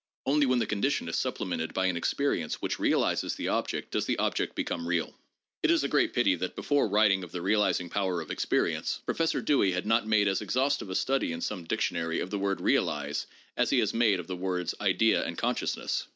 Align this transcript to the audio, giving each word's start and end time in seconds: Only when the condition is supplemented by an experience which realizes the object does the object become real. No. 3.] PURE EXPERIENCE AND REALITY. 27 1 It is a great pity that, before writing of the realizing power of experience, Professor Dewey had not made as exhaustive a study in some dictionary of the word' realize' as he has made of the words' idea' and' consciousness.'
Only 0.25 0.47
when 0.47 0.57
the 0.57 0.65
condition 0.65 1.07
is 1.09 1.15
supplemented 1.15 1.75
by 1.75 1.85
an 1.85 1.95
experience 1.95 2.55
which 2.55 2.79
realizes 2.79 3.35
the 3.35 3.49
object 3.49 3.91
does 3.91 4.07
the 4.07 4.17
object 4.17 4.55
become 4.55 4.87
real. 4.87 5.05
No. 5.05 5.11
3.] 5.11 5.13
PURE 5.13 5.19
EXPERIENCE 5.21 5.43
AND 5.43 5.43
REALITY. 5.43 5.61
27 5.61 5.67
1 5.69 5.69
It 5.69 5.71
is 5.75 5.83
a 5.83 5.91
great 5.91 6.13
pity 6.15 6.35
that, 6.37 6.55
before 6.55 6.87
writing 6.87 7.23
of 7.23 7.31
the 7.31 7.41
realizing 7.43 7.87
power 7.89 8.19
of 8.19 8.31
experience, 8.31 9.01
Professor 9.05 9.41
Dewey 9.41 9.73
had 9.73 9.85
not 9.85 10.07
made 10.07 10.27
as 10.27 10.41
exhaustive 10.41 10.89
a 10.89 10.95
study 10.95 11.31
in 11.31 11.41
some 11.41 11.65
dictionary 11.65 12.19
of 12.19 12.31
the 12.31 12.39
word' 12.39 12.61
realize' 12.61 13.27
as 13.55 13.69
he 13.69 13.77
has 13.77 13.93
made 13.93 14.19
of 14.19 14.25
the 14.25 14.35
words' 14.35 14.73
idea' 14.81 15.23
and' 15.23 15.37
consciousness.' 15.37 16.07